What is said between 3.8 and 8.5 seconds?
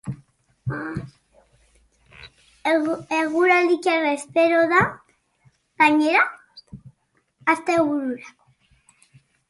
txarra espero da, gainera, astebururako.